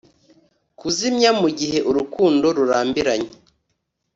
[0.79, 3.31] Kuzimya mugihe urukundo rurambiranye